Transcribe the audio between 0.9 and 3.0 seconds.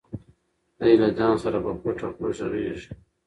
له ځان سره په پټه خوله غږېږي.